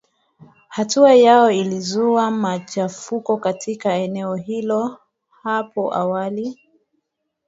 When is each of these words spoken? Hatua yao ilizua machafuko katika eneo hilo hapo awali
Hatua 0.69 1.13
yao 1.15 1.51
ilizua 1.51 2.31
machafuko 2.31 3.37
katika 3.37 3.93
eneo 3.93 4.35
hilo 4.35 4.97
hapo 5.43 5.93
awali 5.95 6.59